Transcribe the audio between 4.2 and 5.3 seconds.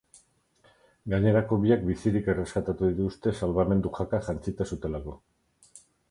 jantzita zutelako.